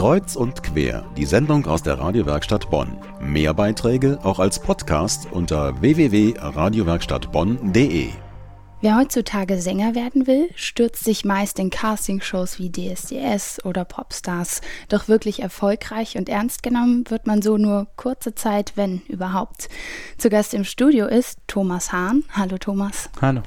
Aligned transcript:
Kreuz 0.00 0.34
und 0.34 0.62
quer, 0.62 1.04
die 1.14 1.26
Sendung 1.26 1.66
aus 1.66 1.82
der 1.82 1.98
Radiowerkstatt 1.98 2.70
Bonn. 2.70 2.96
Mehr 3.20 3.52
Beiträge 3.52 4.18
auch 4.22 4.38
als 4.38 4.58
Podcast 4.58 5.30
unter 5.30 5.78
www.radiowerkstattbonn.de. 5.82 8.08
Wer 8.80 8.96
heutzutage 8.96 9.60
Sänger 9.60 9.94
werden 9.94 10.26
will, 10.26 10.48
stürzt 10.54 11.04
sich 11.04 11.26
meist 11.26 11.58
in 11.58 11.68
Castingshows 11.68 12.58
wie 12.58 12.72
DSDS 12.72 13.62
oder 13.66 13.84
Popstars. 13.84 14.62
Doch 14.88 15.06
wirklich 15.06 15.42
erfolgreich 15.42 16.16
und 16.16 16.30
ernst 16.30 16.62
genommen 16.62 17.04
wird 17.10 17.26
man 17.26 17.42
so 17.42 17.58
nur 17.58 17.86
kurze 17.96 18.34
Zeit, 18.34 18.72
wenn 18.76 19.02
überhaupt. 19.06 19.68
Zu 20.16 20.30
Gast 20.30 20.54
im 20.54 20.64
Studio 20.64 21.08
ist 21.08 21.40
Thomas 21.46 21.92
Hahn. 21.92 22.24
Hallo 22.34 22.56
Thomas. 22.56 23.10
Hallo. 23.20 23.42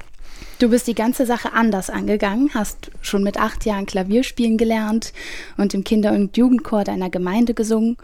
Du 0.60 0.70
bist 0.70 0.86
die 0.86 0.94
ganze 0.94 1.26
Sache 1.26 1.52
anders 1.52 1.90
angegangen, 1.90 2.50
hast 2.54 2.90
schon 3.02 3.24
mit 3.24 3.38
acht 3.38 3.66
Jahren 3.66 3.86
Klavier 3.86 4.22
spielen 4.22 4.56
gelernt 4.56 5.12
und 5.56 5.74
im 5.74 5.82
Kinder- 5.82 6.12
und 6.12 6.36
Jugendchor 6.36 6.84
deiner 6.84 7.10
Gemeinde 7.10 7.54
gesungen. 7.54 7.96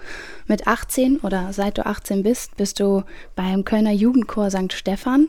Mit 0.46 0.66
18 0.66 1.18
oder 1.18 1.52
seit 1.52 1.78
du 1.78 1.86
18 1.86 2.24
bist, 2.24 2.56
bist 2.56 2.80
du 2.80 3.04
beim 3.36 3.64
Kölner 3.64 3.92
Jugendchor 3.92 4.50
St. 4.50 4.72
Stephan 4.72 5.28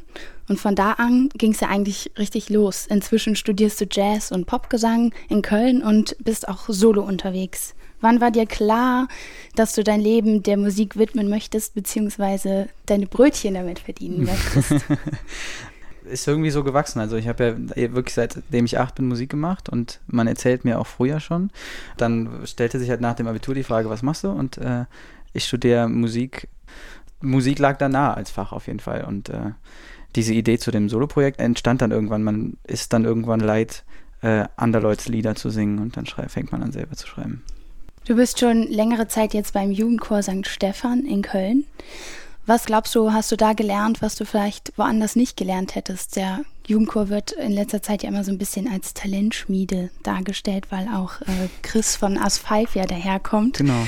und 0.50 0.60
von 0.60 0.76
da 0.76 0.94
an 0.94 1.30
ging 1.36 1.52
es 1.52 1.60
ja 1.60 1.70
eigentlich 1.70 2.12
richtig 2.18 2.50
los. 2.50 2.88
Inzwischen 2.88 3.36
studierst 3.36 3.80
du 3.80 3.86
Jazz 3.90 4.32
und 4.32 4.48
Popgesang 4.48 5.14
in 5.30 5.44
Köln 5.44 5.84
und 5.84 6.16
bist 6.20 6.48
auch 6.48 6.70
solo 6.70 7.04
unterwegs. 7.04 7.76
Wann 8.02 8.20
war 8.20 8.32
dir 8.32 8.48
klar, 8.48 9.08
dass 9.56 9.74
du 9.74 9.84
dein 9.84 10.02
Leben 10.02 10.42
der 10.42 10.58
Musik 10.58 10.98
widmen 10.98 11.30
möchtest, 11.30 11.76
beziehungsweise 11.76 12.68
deine 12.88 13.06
Brötchen 13.06 13.54
damit 13.54 13.78
verdienen 13.78 14.26
möchtest? 14.26 14.84
ist 16.12 16.28
irgendwie 16.28 16.52
so 16.52 16.64
gewachsen. 16.64 17.00
Also 17.00 17.16
ich 17.16 17.28
habe 17.28 17.58
ja 17.76 17.94
wirklich 17.94 18.14
seitdem 18.14 18.66
ich 18.66 18.80
acht 18.80 18.96
bin 18.96 19.08
Musik 19.08 19.30
gemacht 19.30 19.70
und 19.70 20.00
man 20.08 20.28
erzählt 20.28 20.66
mir 20.66 20.80
auch 20.80 20.88
früher 20.88 21.20
schon. 21.20 21.52
Dann 21.98 22.46
stellte 22.46 22.80
sich 22.80 22.90
halt 22.90 23.02
nach 23.02 23.16
dem 23.16 23.28
Abitur 23.28 23.56
die 23.56 23.64
Frage, 23.64 23.90
was 23.90 24.04
machst 24.04 24.24
du? 24.24 24.30
Und 24.30 24.58
äh, 24.58 24.86
ich 25.34 25.46
studiere 25.46 25.88
Musik. 25.88 26.48
Musik 27.22 27.60
lag 27.60 27.78
da 27.78 27.90
nah 27.90 28.14
als 28.14 28.32
Fach 28.32 28.52
auf 28.52 28.68
jeden 28.68 28.80
Fall. 28.80 29.06
Und 29.06 29.30
äh, 29.30 29.52
diese 30.16 30.34
Idee 30.34 30.58
zu 30.58 30.72
dem 30.72 30.90
Soloprojekt 30.90 31.40
entstand 31.40 31.82
dann 31.82 31.92
irgendwann. 31.92 32.24
Man 32.24 32.58
ist 32.66 32.94
dann 32.94 33.06
irgendwann 33.06 33.40
leid, 33.40 33.84
äh, 34.22 34.46
Leute's 34.60 35.08
Lieder 35.08 35.36
zu 35.36 35.50
singen 35.50 35.80
und 35.80 35.98
dann 35.98 36.06
fängt 36.06 36.52
man 36.52 36.62
an 36.62 36.72
selber 36.72 36.96
zu 36.96 37.08
schreiben. 37.08 37.44
Du 38.06 38.16
bist 38.16 38.40
schon 38.40 38.64
längere 38.64 39.08
Zeit 39.08 39.34
jetzt 39.34 39.54
beim 39.54 39.72
Jugendchor 39.72 40.24
St. 40.24 40.48
Stephan 40.48 41.06
in 41.06 41.22
Köln. 41.22 41.66
Was 42.46 42.66
glaubst 42.66 42.96
du, 42.96 43.14
hast 43.14 43.32
du 43.32 43.38
da 43.38 43.54
gelernt, 43.54 44.02
was 44.02 44.16
du 44.16 44.26
vielleicht 44.26 44.74
woanders 44.76 45.16
nicht 45.16 45.38
gelernt 45.38 45.76
hättest? 45.76 46.16
Der 46.16 46.42
Jugendchor 46.66 47.10
wird 47.10 47.32
in 47.34 47.52
letzter 47.52 47.84
Zeit 47.84 48.02
ja 48.02 48.10
immer 48.10 48.24
so 48.24 48.32
ein 48.32 48.40
bisschen 48.40 48.68
als 48.68 48.94
Talentschmiede 48.94 49.92
dargestellt, 50.02 50.68
weil 50.72 50.88
auch 50.88 51.22
äh, 51.22 51.50
Chris 51.62 51.96
von 51.96 52.18
As 52.18 52.40
5 52.40 52.76
ja 52.76 52.86
daherkommt. 52.86 53.58
Genau. 53.58 53.86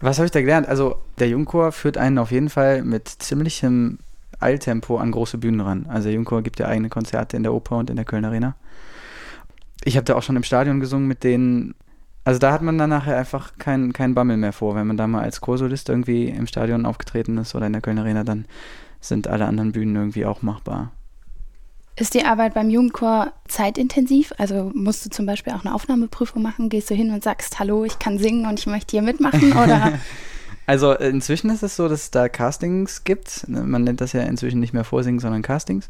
Was 0.00 0.18
habe 0.18 0.26
ich 0.26 0.32
da 0.32 0.40
gelernt? 0.40 0.68
Also 0.68 0.96
der 1.18 1.28
Jugendchor 1.28 1.72
führt 1.72 1.96
einen 1.96 2.18
auf 2.18 2.30
jeden 2.30 2.50
Fall 2.50 2.82
mit 2.82 3.08
ziemlichem 3.08 3.98
Eiltempo 4.40 4.98
an 4.98 5.10
große 5.10 5.38
Bühnen 5.38 5.60
ran. 5.60 5.86
Also 5.88 6.04
der 6.04 6.12
Jugendchor 6.12 6.42
gibt 6.42 6.58
ja 6.58 6.66
eigene 6.66 6.90
Konzerte 6.90 7.36
in 7.36 7.42
der 7.42 7.54
Oper 7.54 7.76
und 7.76 7.90
in 7.90 7.96
der 7.96 8.04
Köln 8.04 8.24
Arena. 8.24 8.56
Ich 9.84 9.96
habe 9.96 10.04
da 10.04 10.16
auch 10.16 10.22
schon 10.22 10.36
im 10.36 10.42
Stadion 10.42 10.80
gesungen 10.80 11.08
mit 11.08 11.24
denen 11.24 11.74
also 12.24 12.38
da 12.38 12.52
hat 12.52 12.62
man 12.62 12.78
dann 12.78 12.90
nachher 12.90 13.16
einfach 13.16 13.56
keinen 13.58 13.92
kein 13.92 14.14
Bammel 14.14 14.36
mehr 14.36 14.52
vor. 14.52 14.74
Wenn 14.74 14.86
man 14.86 14.96
da 14.96 15.06
mal 15.06 15.22
als 15.22 15.40
Chorsolist 15.40 15.88
irgendwie 15.88 16.28
im 16.28 16.46
Stadion 16.46 16.86
aufgetreten 16.86 17.38
ist 17.38 17.54
oder 17.54 17.66
in 17.66 17.72
der 17.72 17.82
Köln 17.82 17.98
Arena, 17.98 18.24
dann 18.24 18.44
sind 19.00 19.28
alle 19.28 19.46
anderen 19.46 19.72
Bühnen 19.72 19.96
irgendwie 19.96 20.26
auch 20.26 20.42
machbar. 20.42 20.92
Ist 21.96 22.14
die 22.14 22.24
Arbeit 22.24 22.54
beim 22.54 22.70
Jugendchor 22.70 23.32
zeitintensiv? 23.46 24.32
Also 24.38 24.70
musst 24.74 25.04
du 25.04 25.10
zum 25.10 25.26
Beispiel 25.26 25.52
auch 25.52 25.64
eine 25.64 25.74
Aufnahmeprüfung 25.74 26.40
machen? 26.40 26.68
Gehst 26.68 26.90
du 26.90 26.94
hin 26.94 27.10
und 27.12 27.22
sagst, 27.22 27.58
hallo, 27.58 27.84
ich 27.84 27.98
kann 27.98 28.18
singen 28.18 28.46
und 28.46 28.58
ich 28.58 28.66
möchte 28.66 28.92
hier 28.92 29.02
mitmachen? 29.02 29.52
Oder? 29.62 29.98
also 30.66 30.94
inzwischen 30.94 31.50
ist 31.50 31.62
es 31.62 31.76
so, 31.76 31.88
dass 31.88 32.04
es 32.04 32.10
da 32.10 32.28
Castings 32.28 33.04
gibt. 33.04 33.46
Man 33.48 33.84
nennt 33.84 34.00
das 34.00 34.12
ja 34.12 34.22
inzwischen 34.22 34.60
nicht 34.60 34.72
mehr 34.72 34.84
Vorsingen, 34.84 35.20
sondern 35.20 35.42
Castings. 35.42 35.88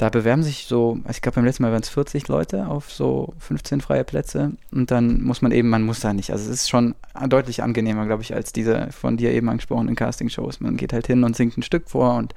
Da 0.00 0.08
bewerben 0.08 0.42
sich 0.42 0.64
so, 0.64 0.92
also 1.04 1.10
ich 1.10 1.20
glaube 1.20 1.34
beim 1.34 1.44
letzten 1.44 1.62
Mal 1.62 1.72
waren 1.72 1.82
es 1.82 1.90
40 1.90 2.26
Leute 2.26 2.68
auf 2.68 2.90
so 2.90 3.34
15 3.38 3.82
freie 3.82 4.02
Plätze 4.02 4.52
und 4.72 4.90
dann 4.90 5.22
muss 5.22 5.42
man 5.42 5.52
eben, 5.52 5.68
man 5.68 5.82
muss 5.82 6.00
da 6.00 6.14
nicht. 6.14 6.32
Also 6.32 6.44
es 6.44 6.62
ist 6.62 6.70
schon 6.70 6.94
deutlich 7.28 7.62
angenehmer, 7.62 8.06
glaube 8.06 8.22
ich, 8.22 8.34
als 8.34 8.54
diese 8.54 8.88
von 8.92 9.18
dir 9.18 9.30
eben 9.30 9.50
angesprochenen 9.50 9.96
Castingshows. 9.96 10.60
Man 10.60 10.78
geht 10.78 10.94
halt 10.94 11.06
hin 11.06 11.22
und 11.22 11.36
singt 11.36 11.58
ein 11.58 11.62
Stück 11.62 11.90
vor 11.90 12.14
und 12.14 12.34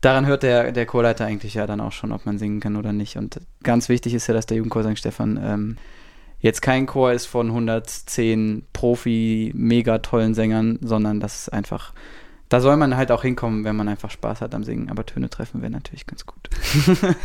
daran 0.00 0.26
hört 0.26 0.42
der, 0.42 0.72
der 0.72 0.86
Chorleiter 0.86 1.24
eigentlich 1.24 1.54
ja 1.54 1.68
dann 1.68 1.80
auch 1.80 1.92
schon, 1.92 2.10
ob 2.10 2.26
man 2.26 2.36
singen 2.36 2.58
kann 2.58 2.74
oder 2.74 2.92
nicht. 2.92 3.16
Und 3.16 3.40
ganz 3.62 3.88
wichtig 3.88 4.14
ist 4.14 4.26
ja, 4.26 4.34
dass 4.34 4.46
der 4.46 4.56
Jugendchor 4.56 4.82
St. 4.82 4.98
Stefan 4.98 5.38
ähm, 5.40 5.76
jetzt 6.40 6.62
kein 6.62 6.86
Chor 6.86 7.12
ist 7.12 7.26
von 7.26 7.46
110 7.46 8.64
Profi, 8.72 9.52
mega 9.54 9.98
tollen 9.98 10.34
Sängern, 10.34 10.80
sondern 10.82 11.20
dass 11.20 11.48
einfach 11.48 11.92
da 12.48 12.60
soll 12.60 12.76
man 12.76 12.96
halt 12.96 13.10
auch 13.10 13.22
hinkommen, 13.22 13.64
wenn 13.64 13.76
man 13.76 13.88
einfach 13.88 14.10
Spaß 14.10 14.40
hat 14.40 14.54
am 14.54 14.64
Singen. 14.64 14.90
Aber 14.90 15.04
Töne 15.04 15.28
treffen 15.28 15.62
wäre 15.62 15.72
natürlich 15.72 16.06
ganz 16.06 16.26
gut. 16.26 16.48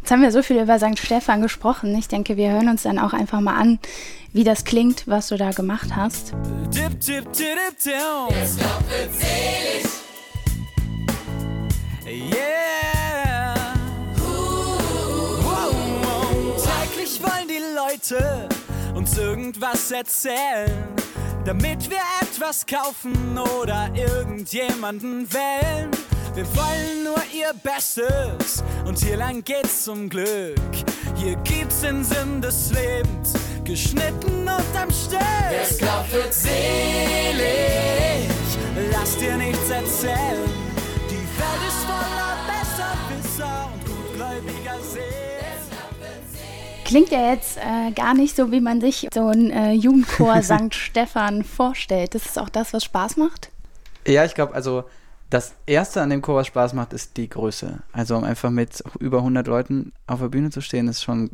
Jetzt 0.00 0.10
haben 0.10 0.22
wir 0.22 0.32
so 0.32 0.42
viel 0.42 0.60
über 0.60 0.78
St. 0.78 0.98
Stefan 0.98 1.42
gesprochen. 1.42 1.94
Ich 1.94 2.08
denke, 2.08 2.36
wir 2.36 2.50
hören 2.50 2.68
uns 2.68 2.82
dann 2.82 2.98
auch 2.98 3.12
einfach 3.12 3.40
mal 3.40 3.54
an, 3.54 3.78
wie 4.32 4.44
das 4.44 4.64
klingt, 4.64 5.06
was 5.06 5.28
du 5.28 5.36
da 5.36 5.50
gemacht 5.50 5.94
hast. 5.94 6.32
Dip, 6.74 7.00
dip, 7.00 7.32
dip, 7.32 7.32
dip, 7.32 7.94
Jetzt 8.30 8.58
selig. 9.18 9.84
Yeah. 12.06 13.54
Wow, 14.16 15.84
wow. 16.02 16.64
Täglich 16.64 17.20
wollen 17.22 17.46
die 17.46 17.60
Leute 17.76 18.48
uns 18.94 19.16
irgendwas 19.16 19.90
erzählen 19.92 20.99
damit 21.44 21.90
wir 21.90 22.00
etwas 22.22 22.66
kaufen 22.66 23.38
oder 23.38 23.90
irgendjemanden 23.94 25.26
wählen. 25.32 25.90
Wir 26.34 26.46
wollen 26.56 27.04
nur 27.04 27.22
ihr 27.32 27.52
Bestes 27.62 28.62
und 28.86 28.98
hier 28.98 29.16
lang 29.16 29.42
geht's 29.42 29.84
zum 29.84 30.08
Glück. 30.08 30.60
Hier 31.16 31.36
gibt's 31.36 31.80
den 31.80 32.04
Sinn 32.04 32.40
des 32.40 32.70
Lebens, 32.72 33.34
geschnitten 33.64 34.42
und 34.42 34.76
am 34.80 34.90
Stück. 34.90 35.20
Es 35.50 35.78
glaubt, 35.78 36.12
wird 36.12 36.32
selig. 36.32 36.50
Lass 38.92 39.16
dir 39.18 39.36
nichts 39.36 39.68
erzählen. 39.70 40.48
Die 41.10 41.16
Welt 41.16 41.62
ist 41.68 41.84
voller 41.84 42.36
Besserwisser 42.46 43.70
und 43.72 43.84
gutgläubiger 43.84 44.78
Seelen. 44.82 45.19
Klingt 46.90 47.10
ja 47.10 47.30
jetzt 47.30 47.56
äh, 47.56 47.92
gar 47.92 48.14
nicht 48.14 48.34
so, 48.34 48.50
wie 48.50 48.60
man 48.60 48.80
sich 48.80 49.06
so 49.14 49.28
ein 49.28 49.52
äh, 49.52 49.70
Jugendchor 49.70 50.42
St. 50.42 50.74
Stephan 50.74 51.44
vorstellt. 51.44 52.16
Das 52.16 52.26
ist 52.26 52.36
auch 52.36 52.48
das, 52.48 52.72
was 52.72 52.82
Spaß 52.82 53.16
macht? 53.16 53.52
Ja, 54.08 54.24
ich 54.24 54.34
glaube, 54.34 54.54
also 54.54 54.82
das 55.30 55.54
Erste 55.66 56.02
an 56.02 56.10
dem 56.10 56.20
Chor, 56.20 56.34
was 56.34 56.48
Spaß 56.48 56.72
macht, 56.72 56.92
ist 56.92 57.16
die 57.16 57.28
Größe. 57.28 57.78
Also 57.92 58.16
um 58.16 58.24
einfach 58.24 58.50
mit 58.50 58.82
über 58.98 59.18
100 59.18 59.46
Leuten 59.46 59.92
auf 60.08 60.18
der 60.18 60.30
Bühne 60.30 60.50
zu 60.50 60.60
stehen, 60.60 60.88
ist 60.88 61.04
schon 61.04 61.30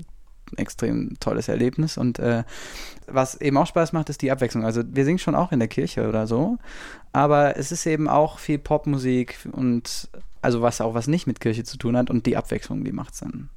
ein 0.53 0.59
extrem 0.59 1.19
tolles 1.21 1.49
Erlebnis. 1.49 1.97
Und 1.97 2.19
äh, 2.19 2.45
was 3.07 3.41
eben 3.41 3.57
auch 3.57 3.67
Spaß 3.67 3.95
macht, 3.95 4.11
ist 4.11 4.21
die 4.21 4.31
Abwechslung. 4.31 4.63
Also 4.63 4.83
wir 4.87 5.07
singen 5.07 5.19
schon 5.19 5.35
auch 5.35 5.53
in 5.53 5.59
der 5.59 5.69
Kirche 5.69 6.07
oder 6.07 6.27
so, 6.27 6.59
aber 7.15 7.57
es 7.57 7.73
ist 7.73 7.87
eben 7.87 8.09
auch 8.09 8.39
viel 8.39 8.59
Popmusik 8.59 9.39
und 9.53 10.11
also 10.43 10.61
was 10.61 10.83
auch 10.83 10.93
was 10.93 11.07
nicht 11.07 11.27
mit 11.27 11.41
Kirche 11.41 11.65
zu 11.65 11.79
tun 11.79 11.97
hat 11.97 12.11
und 12.11 12.27
die 12.27 12.37
Abwechslung, 12.37 12.85
die 12.85 12.93
macht 12.93 13.15
es 13.15 13.21
dann. 13.21 13.49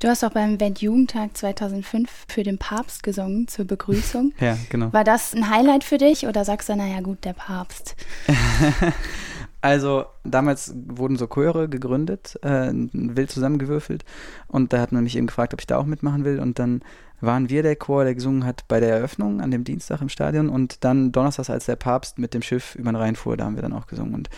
Du 0.00 0.08
hast 0.08 0.24
auch 0.24 0.30
beim 0.30 0.58
Weltjugendtag 0.58 1.36
2005 1.36 2.24
für 2.26 2.42
den 2.42 2.56
Papst 2.56 3.02
gesungen 3.02 3.48
zur 3.48 3.66
Begrüßung. 3.66 4.32
ja, 4.40 4.56
genau. 4.70 4.90
War 4.94 5.04
das 5.04 5.34
ein 5.34 5.50
Highlight 5.50 5.84
für 5.84 5.98
dich 5.98 6.26
oder 6.26 6.46
sagst 6.46 6.70
du, 6.70 6.76
naja 6.76 7.02
gut, 7.02 7.22
der 7.26 7.34
Papst? 7.34 7.96
also 9.60 10.06
damals 10.24 10.74
wurden 10.74 11.16
so 11.16 11.26
Chöre 11.26 11.68
gegründet, 11.68 12.38
äh, 12.40 12.70
wild 12.72 13.30
zusammengewürfelt 13.30 14.06
und 14.48 14.72
da 14.72 14.80
hat 14.80 14.90
man 14.90 15.04
mich 15.04 15.16
eben 15.18 15.26
gefragt, 15.26 15.52
ob 15.52 15.60
ich 15.60 15.66
da 15.66 15.76
auch 15.76 15.84
mitmachen 15.84 16.24
will 16.24 16.40
und 16.40 16.58
dann 16.58 16.80
waren 17.20 17.50
wir 17.50 17.62
der 17.62 17.76
Chor, 17.76 18.04
der 18.04 18.14
gesungen 18.14 18.46
hat 18.46 18.66
bei 18.68 18.80
der 18.80 18.96
Eröffnung 18.96 19.42
an 19.42 19.50
dem 19.50 19.64
Dienstag 19.64 20.00
im 20.00 20.08
Stadion 20.08 20.48
und 20.48 20.82
dann 20.82 21.12
donnerstags, 21.12 21.50
als 21.50 21.66
der 21.66 21.76
Papst 21.76 22.18
mit 22.18 22.32
dem 22.32 22.40
Schiff 22.40 22.74
über 22.74 22.90
den 22.90 22.96
Rhein 22.96 23.16
fuhr, 23.16 23.36
da 23.36 23.44
haben 23.44 23.56
wir 23.56 23.62
dann 23.62 23.74
auch 23.74 23.86
gesungen 23.86 24.14
und 24.14 24.30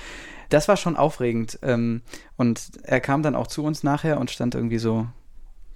das 0.48 0.66
war 0.66 0.76
schon 0.76 0.96
aufregend 0.96 1.60
ähm, 1.62 2.02
und 2.36 2.72
er 2.82 3.00
kam 3.00 3.22
dann 3.22 3.36
auch 3.36 3.46
zu 3.46 3.62
uns 3.62 3.84
nachher 3.84 4.18
und 4.18 4.32
stand 4.32 4.56
irgendwie 4.56 4.78
so 4.78 5.06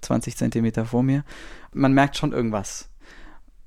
20 0.06 0.36
Zentimeter 0.36 0.84
vor 0.84 1.02
mir. 1.02 1.24
Man 1.72 1.92
merkt 1.92 2.16
schon 2.16 2.32
irgendwas. 2.32 2.88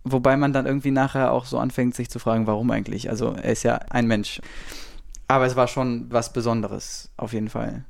Wobei 0.04 0.38
man 0.38 0.54
dann 0.54 0.66
irgendwie 0.66 0.92
nachher 0.92 1.32
auch 1.32 1.46
so 1.46 1.60
anfängt, 1.60 1.96
sich 1.96 2.10
zu 2.10 2.20
fragen, 2.20 2.48
warum 2.48 2.72
eigentlich? 2.72 3.10
Also 3.10 3.34
er 3.34 3.52
ist 3.52 3.64
ja 3.64 3.76
ein 3.90 4.08
Mensch. 4.08 4.42
Aber 5.28 5.46
es 5.46 5.56
war 5.56 5.68
schon 5.68 6.08
was 6.10 6.34
Besonderes, 6.34 7.12
auf 7.18 7.34
jeden 7.34 7.50
Fall. 7.50 7.86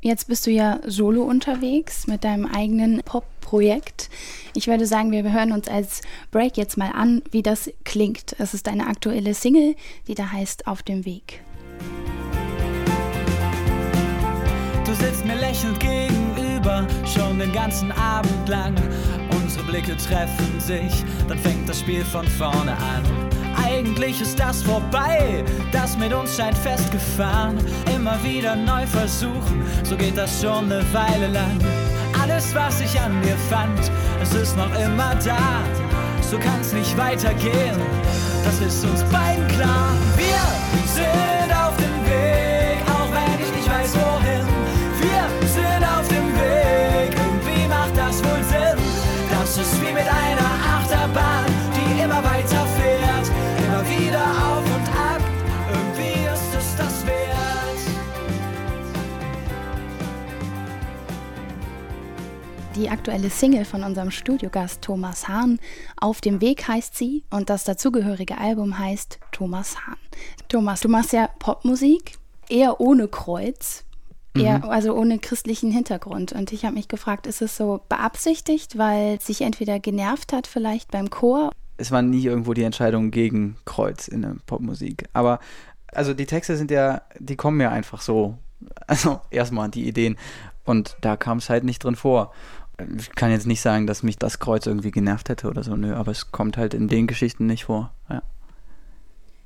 Jetzt 0.00 0.26
bist 0.26 0.46
du 0.46 0.50
ja 0.50 0.80
solo 0.84 1.22
unterwegs 1.22 2.08
mit 2.08 2.24
deinem 2.24 2.46
eigenen 2.46 3.02
Pop-Projekt. 3.04 4.10
Ich 4.52 4.66
würde 4.66 4.84
sagen, 4.84 5.12
wir 5.12 5.22
hören 5.30 5.52
uns 5.52 5.68
als 5.68 6.00
Break 6.32 6.56
jetzt 6.56 6.76
mal 6.76 6.90
an, 6.90 7.22
wie 7.30 7.42
das 7.42 7.70
klingt. 7.84 8.34
Es 8.38 8.52
ist 8.52 8.66
eine 8.66 8.88
aktuelle 8.88 9.32
Single, 9.32 9.76
die 10.08 10.16
da 10.16 10.32
heißt 10.32 10.66
Auf 10.66 10.82
dem 10.82 11.04
Weg. 11.04 11.44
Du 14.84 14.92
sitzt 14.94 15.24
mir 15.24 15.36
lächelnd 15.36 15.78
gegen 15.78 16.21
gegenüber, 16.72 16.86
schon 17.06 17.38
den 17.38 17.52
ganzen 17.52 17.92
Abend 17.92 18.48
lang. 18.48 18.74
Unsere 19.30 19.64
Blicke 19.64 19.96
treffen 19.96 20.60
sich, 20.60 21.04
dann 21.28 21.38
fängt 21.38 21.68
das 21.68 21.80
Spiel 21.80 22.04
von 22.04 22.26
vorne 22.26 22.72
an. 22.72 23.02
Eigentlich 23.64 24.20
ist 24.20 24.38
das 24.38 24.62
vorbei, 24.62 25.44
das 25.72 25.96
mit 25.96 26.12
uns 26.12 26.36
scheint 26.36 26.56
festgefahren. 26.56 27.58
Immer 27.94 28.22
wieder 28.22 28.56
neu 28.56 28.86
versuchen, 28.86 29.62
so 29.82 29.96
geht 29.96 30.16
das 30.16 30.40
schon 30.40 30.72
eine 30.72 30.82
Weile 30.92 31.28
lang. 31.28 31.58
Alles, 32.20 32.54
was 32.54 32.80
ich 32.80 32.98
an 33.00 33.20
dir 33.22 33.36
fand, 33.50 33.90
es 34.22 34.34
ist 34.34 34.56
noch 34.56 34.72
immer 34.78 35.14
da. 35.24 35.60
So 36.30 36.38
kann's 36.38 36.72
nicht 36.72 36.96
weitergehen, 36.96 37.76
das 38.44 38.60
ist 38.60 38.84
uns 38.84 39.02
beiden 39.04 39.46
klar. 39.48 39.90
Wir 40.16 40.86
sind 40.86 41.31
Die 62.82 62.90
aktuelle 62.90 63.30
Single 63.30 63.64
von 63.64 63.84
unserem 63.84 64.10
Studiogast 64.10 64.82
Thomas 64.82 65.28
Hahn, 65.28 65.60
Auf 66.00 66.20
dem 66.20 66.40
Weg 66.40 66.66
heißt 66.66 66.96
sie 66.96 67.22
und 67.30 67.48
das 67.48 67.62
dazugehörige 67.62 68.38
Album 68.38 68.76
heißt 68.76 69.20
Thomas 69.30 69.86
Hahn. 69.86 69.94
Thomas, 70.48 70.80
du 70.80 70.88
machst 70.88 71.12
ja 71.12 71.28
Popmusik, 71.38 72.18
eher 72.48 72.80
ohne 72.80 73.06
Kreuz, 73.06 73.84
eher, 74.34 74.58
Mhm. 74.58 74.64
also 74.64 74.94
ohne 74.96 75.20
christlichen 75.20 75.70
Hintergrund. 75.70 76.32
Und 76.32 76.52
ich 76.52 76.64
habe 76.64 76.74
mich 76.74 76.88
gefragt, 76.88 77.28
ist 77.28 77.40
es 77.40 77.56
so 77.56 77.82
beabsichtigt, 77.88 78.76
weil 78.76 79.18
es 79.18 79.26
sich 79.26 79.42
entweder 79.42 79.78
genervt 79.78 80.32
hat 80.32 80.48
vielleicht 80.48 80.90
beim 80.90 81.08
Chor 81.08 81.52
es 81.76 81.92
war 81.92 82.02
nie 82.02 82.24
irgendwo 82.24 82.52
die 82.52 82.64
Entscheidung 82.64 83.12
gegen 83.12 83.58
Kreuz 83.64 84.08
in 84.08 84.22
der 84.22 84.34
Popmusik. 84.46 85.08
Aber 85.12 85.38
also 85.92 86.14
die 86.14 86.26
Texte 86.26 86.56
sind 86.56 86.72
ja, 86.72 87.02
die 87.20 87.36
kommen 87.36 87.60
ja 87.60 87.70
einfach 87.70 88.00
so. 88.00 88.38
Also 88.88 89.20
erstmal 89.30 89.68
die 89.68 89.86
Ideen. 89.86 90.16
Und 90.64 90.96
da 91.00 91.16
kam 91.16 91.38
es 91.38 91.48
halt 91.50 91.64
nicht 91.64 91.82
drin 91.82 91.96
vor. 91.96 92.32
Ich 92.98 93.10
kann 93.14 93.30
jetzt 93.30 93.46
nicht 93.46 93.60
sagen, 93.60 93.86
dass 93.86 94.02
mich 94.02 94.18
das 94.18 94.38
Kreuz 94.38 94.66
irgendwie 94.66 94.90
genervt 94.90 95.28
hätte 95.28 95.48
oder 95.48 95.62
so, 95.62 95.76
nö, 95.76 95.94
aber 95.94 96.10
es 96.10 96.32
kommt 96.32 96.56
halt 96.56 96.74
in 96.74 96.88
den 96.88 97.06
Geschichten 97.06 97.46
nicht 97.46 97.64
vor. 97.64 97.92
Ja. 98.08 98.22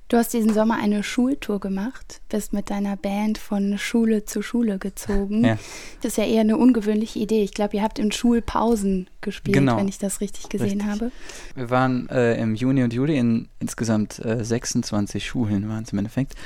Du 0.09 0.17
hast 0.17 0.33
diesen 0.33 0.55
Sommer 0.55 0.77
eine 0.77 1.03
Schultour 1.03 1.59
gemacht, 1.59 2.21
bist 2.29 2.53
mit 2.53 2.71
deiner 2.71 2.97
Band 2.97 3.39
von 3.39 3.77
Schule 3.77 4.25
zu 4.25 4.41
Schule 4.41 4.79
gezogen. 4.79 5.45
Ja. 5.45 5.59
Das 6.01 6.13
ist 6.13 6.17
ja 6.19 6.25
eher 6.25 6.43
eine 6.43 6.57
ungewöhnliche 6.57 7.19
Idee. 7.19 7.43
Ich 7.43 7.53
glaube, 7.53 7.77
ihr 7.77 7.83
habt 7.83 7.99
in 7.99 8.13
Schulpausen 8.13 9.11
gespielt, 9.21 9.57
Genau. 9.57 9.77
wenn 9.77 9.89
ich 9.89 9.99
das 9.99 10.21
richtig 10.21 10.49
gesehen 10.49 10.81
Richtig. 10.81 10.87
habe. 10.87 11.11
Wir 11.57 11.71
waren 11.71 12.09
äh, 12.09 12.41
im 12.41 12.55
Juni 12.55 12.85
und 12.85 12.93
Juli 12.93 13.19
in 13.19 13.49
insgesamt 13.59 14.25
äh, 14.25 14.45
26 14.45 15.27
Schulen, 15.27 15.69
waren 15.69 15.83
es 15.83 15.93
im 15.93 15.99
Endeffekt, 15.99 16.37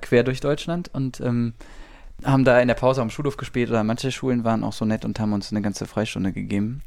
quer 0.00 0.22
durch 0.22 0.38
Deutschland 0.38 0.88
und 0.94 1.20
ähm, 1.20 1.54
haben 2.24 2.44
da 2.44 2.60
in 2.60 2.68
der 2.68 2.74
Pause 2.74 3.00
am 3.00 3.10
Schulhof 3.10 3.36
gespielt 3.36 3.70
oder 3.70 3.84
manche 3.84 4.10
Schulen 4.10 4.42
waren 4.42 4.64
auch 4.64 4.72
so 4.72 4.84
nett 4.84 5.04
und 5.04 5.20
haben 5.20 5.32
uns 5.32 5.52
eine 5.52 5.62
ganze 5.62 5.86
Freistunde 5.86 6.32
gegeben. 6.32 6.82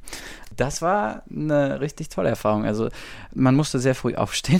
Das 0.57 0.81
war 0.81 1.23
eine 1.29 1.79
richtig 1.79 2.09
tolle 2.09 2.29
Erfahrung. 2.29 2.65
Also 2.65 2.89
man 3.33 3.55
musste 3.55 3.79
sehr 3.79 3.95
früh 3.95 4.15
aufstehen. 4.15 4.59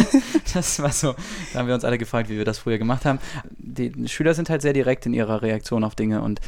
das 0.54 0.82
war 0.82 0.92
so, 0.92 1.14
da 1.52 1.60
haben 1.60 1.68
wir 1.68 1.74
uns 1.74 1.84
alle 1.84 1.96
gefragt, 1.96 2.28
wie 2.28 2.36
wir 2.36 2.44
das 2.44 2.58
früher 2.58 2.78
gemacht 2.78 3.06
haben. 3.06 3.18
Die 3.58 4.08
Schüler 4.08 4.34
sind 4.34 4.50
halt 4.50 4.60
sehr 4.60 4.74
direkt 4.74 5.06
in 5.06 5.14
ihrer 5.14 5.40
Reaktion 5.40 5.84
auf 5.84 5.94
Dinge 5.94 6.20
und 6.20 6.40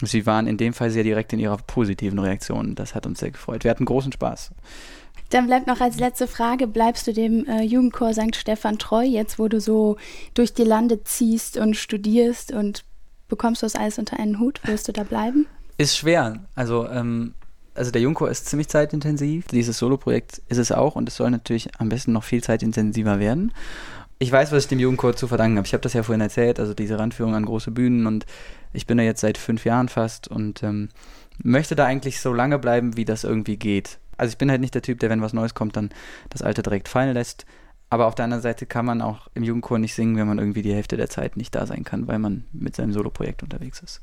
sie 0.00 0.24
waren 0.26 0.46
in 0.46 0.56
dem 0.56 0.72
Fall 0.72 0.90
sehr 0.90 1.02
direkt 1.02 1.32
in 1.32 1.40
ihrer 1.40 1.56
positiven 1.56 2.20
Reaktion. 2.20 2.76
Das 2.76 2.94
hat 2.94 3.06
uns 3.06 3.18
sehr 3.18 3.32
gefreut. 3.32 3.64
Wir 3.64 3.72
hatten 3.72 3.86
großen 3.86 4.12
Spaß. 4.12 4.52
Dann 5.30 5.46
bleibt 5.46 5.66
noch 5.66 5.80
als 5.80 5.98
letzte 5.98 6.28
Frage, 6.28 6.66
bleibst 6.66 7.06
du 7.06 7.12
dem 7.12 7.46
äh, 7.46 7.62
Jugendchor 7.62 8.12
St. 8.12 8.36
Stephan 8.36 8.78
treu, 8.78 9.02
jetzt 9.02 9.38
wo 9.38 9.48
du 9.48 9.60
so 9.60 9.96
durch 10.34 10.54
die 10.54 10.62
Lande 10.62 11.02
ziehst 11.02 11.56
und 11.56 11.76
studierst 11.76 12.52
und 12.52 12.84
bekommst 13.28 13.62
du 13.62 13.66
das 13.66 13.74
alles 13.74 13.98
unter 13.98 14.18
einen 14.18 14.38
Hut? 14.38 14.60
Wirst 14.64 14.86
du 14.86 14.92
da 14.92 15.02
bleiben? 15.02 15.46
Ist 15.76 15.96
schwer. 15.96 16.44
Also, 16.54 16.88
ähm, 16.88 17.34
also 17.74 17.90
der 17.90 18.00
Jungchor 18.00 18.30
ist 18.30 18.46
ziemlich 18.46 18.68
zeitintensiv. 18.68 19.46
Dieses 19.48 19.78
Soloprojekt 19.78 20.40
ist 20.48 20.58
es 20.58 20.70
auch 20.70 20.94
und 20.94 21.08
es 21.08 21.16
soll 21.16 21.30
natürlich 21.30 21.68
am 21.78 21.88
besten 21.88 22.12
noch 22.12 22.24
viel 22.24 22.42
zeitintensiver 22.42 23.18
werden. 23.18 23.52
Ich 24.20 24.30
weiß, 24.30 24.52
was 24.52 24.64
ich 24.64 24.68
dem 24.68 24.78
Jugendchor 24.78 25.16
zu 25.16 25.26
verdanken 25.26 25.56
habe. 25.56 25.66
Ich 25.66 25.72
habe 25.72 25.82
das 25.82 25.92
ja 25.92 26.04
vorhin 26.04 26.20
erzählt, 26.20 26.60
also 26.60 26.72
diese 26.72 26.98
Randführung 26.98 27.34
an 27.34 27.44
große 27.44 27.72
Bühnen 27.72 28.06
und 28.06 28.24
ich 28.72 28.86
bin 28.86 28.98
da 28.98 29.02
jetzt 29.02 29.20
seit 29.20 29.36
fünf 29.36 29.64
Jahren 29.64 29.88
fast 29.88 30.28
und 30.28 30.62
ähm, 30.62 30.88
möchte 31.42 31.74
da 31.74 31.84
eigentlich 31.84 32.20
so 32.20 32.32
lange 32.32 32.58
bleiben, 32.58 32.96
wie 32.96 33.04
das 33.04 33.24
irgendwie 33.24 33.56
geht. 33.56 33.98
Also 34.16 34.32
ich 34.32 34.38
bin 34.38 34.50
halt 34.50 34.60
nicht 34.60 34.74
der 34.74 34.82
Typ, 34.82 35.00
der, 35.00 35.10
wenn 35.10 35.22
was 35.22 35.32
Neues 35.32 35.54
kommt, 35.54 35.76
dann 35.76 35.90
das 36.30 36.42
Alte 36.42 36.62
direkt 36.62 36.88
fallen 36.88 37.14
lässt. 37.14 37.46
Aber 37.90 38.06
auf 38.06 38.14
der 38.14 38.24
anderen 38.24 38.42
Seite 38.42 38.66
kann 38.66 38.86
man 38.86 39.02
auch 39.02 39.28
im 39.34 39.44
Jugendchor 39.44 39.78
nicht 39.78 39.94
singen, 39.94 40.16
wenn 40.16 40.26
man 40.26 40.38
irgendwie 40.38 40.62
die 40.62 40.74
Hälfte 40.74 40.96
der 40.96 41.08
Zeit 41.08 41.36
nicht 41.36 41.54
da 41.54 41.66
sein 41.66 41.84
kann, 41.84 42.08
weil 42.08 42.18
man 42.18 42.44
mit 42.52 42.74
seinem 42.74 42.92
Soloprojekt 42.92 43.42
unterwegs 43.42 43.80
ist. 43.80 44.02